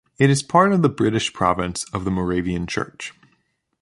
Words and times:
It 0.17 0.31
is 0.31 0.41
part 0.41 0.73
of 0.73 0.81
the 0.81 0.89
British 0.89 1.31
Province 1.31 1.83
of 1.93 2.05
the 2.05 2.09
Moravian 2.09 2.65
Church. 2.65 3.13